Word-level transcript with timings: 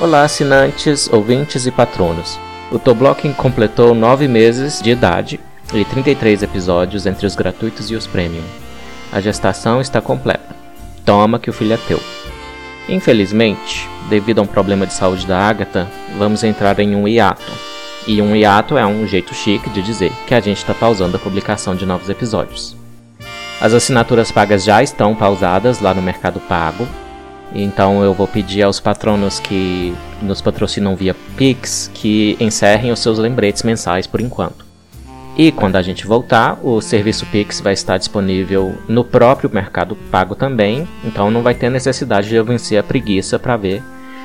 Olá, 0.00 0.22
assinantes, 0.22 1.12
ouvintes 1.12 1.66
e 1.66 1.72
patronos. 1.72 2.38
O 2.70 2.78
Toblock 2.78 3.28
completou 3.34 3.96
9 3.96 4.28
meses 4.28 4.80
de 4.80 4.90
idade 4.90 5.40
e 5.74 5.84
33 5.84 6.44
episódios 6.44 7.04
entre 7.04 7.26
os 7.26 7.34
gratuitos 7.34 7.90
e 7.90 7.96
os 7.96 8.06
premium. 8.06 8.44
A 9.10 9.20
gestação 9.20 9.80
está 9.80 10.00
completa. 10.00 10.54
Toma 11.04 11.40
que 11.40 11.50
o 11.50 11.52
filho 11.52 11.72
é 11.72 11.76
teu. 11.88 12.00
Infelizmente, 12.88 13.88
devido 14.08 14.38
a 14.38 14.42
um 14.42 14.46
problema 14.46 14.86
de 14.86 14.92
saúde 14.92 15.26
da 15.26 15.36
Agatha, 15.36 15.88
vamos 16.16 16.44
entrar 16.44 16.78
em 16.78 16.94
um 16.94 17.08
hiato. 17.08 17.52
E 18.06 18.22
um 18.22 18.36
hiato 18.36 18.78
é 18.78 18.86
um 18.86 19.04
jeito 19.04 19.34
chique 19.34 19.68
de 19.68 19.82
dizer 19.82 20.12
que 20.28 20.34
a 20.34 20.38
gente 20.38 20.58
está 20.58 20.74
pausando 20.74 21.16
a 21.16 21.20
publicação 21.20 21.74
de 21.74 21.84
novos 21.84 22.08
episódios. 22.08 22.76
As 23.60 23.74
assinaturas 23.74 24.30
pagas 24.30 24.62
já 24.62 24.80
estão 24.80 25.16
pausadas 25.16 25.80
lá 25.80 25.92
no 25.92 26.00
Mercado 26.00 26.38
Pago 26.38 26.86
então 27.54 28.02
eu 28.02 28.12
vou 28.12 28.26
pedir 28.26 28.62
aos 28.62 28.80
patronos 28.80 29.40
que 29.40 29.94
nos 30.22 30.40
patrocinam 30.40 30.94
via 30.94 31.14
Pix 31.36 31.90
que 31.94 32.36
encerrem 32.40 32.92
os 32.92 32.98
seus 32.98 33.18
lembretes 33.18 33.62
mensais 33.62 34.06
por 34.06 34.20
enquanto. 34.20 34.66
E 35.36 35.52
quando 35.52 35.76
a 35.76 35.82
gente 35.82 36.04
voltar, 36.04 36.58
o 36.64 36.80
serviço 36.80 37.24
Pix 37.26 37.60
vai 37.60 37.72
estar 37.72 37.96
disponível 37.96 38.76
no 38.88 39.04
próprio 39.04 39.48
Mercado 39.48 39.94
Pago 40.10 40.34
também, 40.34 40.86
então 41.04 41.30
não 41.30 41.42
vai 41.42 41.54
ter 41.54 41.70
necessidade 41.70 42.28
de 42.28 42.34
eu 42.34 42.44
vencer 42.44 42.76
a 42.76 42.82
preguiça 42.82 43.38
para 43.38 43.56
ver 43.56 43.80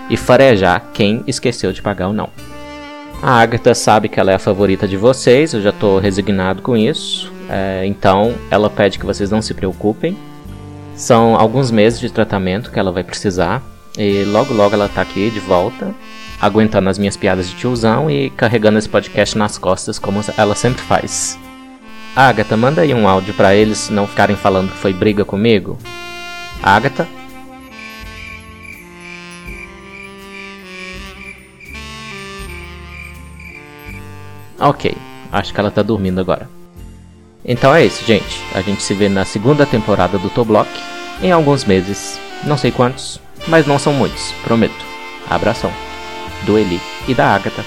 e 0.09 0.17
farejar 0.17 0.83
quem 0.91 1.23
esqueceu 1.27 1.71
de 1.71 1.83
pagar 1.83 2.07
ou 2.07 2.13
não. 2.13 2.29
A 3.21 3.39
Agatha 3.39 3.75
sabe 3.75 4.09
que 4.09 4.19
ela 4.19 4.31
é 4.31 4.35
a 4.35 4.39
favorita 4.39 4.87
de 4.87 4.97
vocês, 4.97 5.53
eu 5.53 5.61
já 5.61 5.69
estou 5.69 5.99
resignado 5.99 6.61
com 6.63 6.75
isso, 6.75 7.31
é, 7.47 7.85
então 7.85 8.33
ela 8.49 8.69
pede 8.69 8.97
que 8.97 9.05
vocês 9.05 9.29
não 9.29 9.41
se 9.41 9.53
preocupem, 9.53 10.17
são 10.95 11.35
alguns 11.35 11.71
meses 11.71 11.99
de 11.99 12.11
tratamento 12.11 12.71
que 12.71 12.79
ela 12.79 12.91
vai 12.91 13.03
precisar. 13.03 13.61
E 13.97 14.23
logo 14.23 14.53
logo 14.53 14.73
ela 14.73 14.89
tá 14.89 15.01
aqui 15.01 15.29
de 15.29 15.39
volta, 15.39 15.93
aguentando 16.41 16.89
as 16.89 16.97
minhas 16.97 17.15
piadas 17.15 17.47
de 17.47 17.55
tiozão 17.55 18.09
e 18.09 18.31
carregando 18.31 18.79
esse 18.79 18.89
podcast 18.89 19.37
nas 19.37 19.57
costas 19.57 19.99
como 19.99 20.21
ela 20.35 20.55
sempre 20.55 20.81
faz. 20.81 21.37
Agatha, 22.15 22.57
manda 22.57 22.81
aí 22.81 22.93
um 22.93 23.07
áudio 23.07 23.33
para 23.33 23.55
eles 23.55 23.89
não 23.89 24.07
ficarem 24.07 24.35
falando 24.35 24.71
que 24.71 24.77
foi 24.77 24.93
briga 24.93 25.23
comigo. 25.23 25.77
Agatha? 26.61 27.07
Ok, 34.59 34.95
acho 35.31 35.53
que 35.53 35.59
ela 35.59 35.69
tá 35.69 35.83
dormindo 35.83 36.21
agora. 36.21 36.62
Então 37.45 37.75
é 37.75 37.85
isso, 37.85 38.05
gente. 38.05 38.41
A 38.53 38.61
gente 38.61 38.81
se 38.81 38.93
vê 38.93 39.09
na 39.09 39.25
segunda 39.25 39.65
temporada 39.65 40.17
do 40.17 40.29
Toblock 40.29 40.69
em 41.21 41.31
alguns 41.31 41.65
meses. 41.65 42.19
Não 42.45 42.57
sei 42.57 42.71
quantos, 42.71 43.19
mas 43.47 43.67
não 43.67 43.77
são 43.77 43.93
muitos, 43.93 44.31
prometo. 44.43 44.85
Abração. 45.29 45.71
Do 46.45 46.57
Eli 46.57 46.79
e 47.07 47.13
da 47.13 47.27
Agatha. 47.35 47.63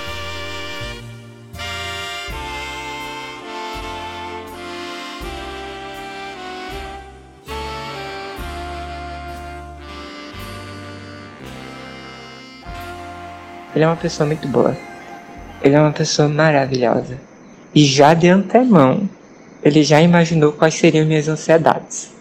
Ele 13.75 13.85
é 13.85 13.87
uma 13.87 13.97
pessoa 13.97 14.27
muito 14.27 14.49
boa. 14.49 14.75
Ele 15.63 15.75
é 15.75 15.81
uma 15.81 15.93
pessoa 15.93 16.31
maravilhosa. 16.31 17.21
E 17.75 17.85
já 17.85 18.15
de 18.15 18.27
antemão, 18.27 19.07
ele 19.67 19.83
já 19.83 20.01
imaginou 20.01 20.53
quais 20.53 20.75
seriam 20.75 21.05
minhas 21.05 21.27
ansiedades. 21.27 22.16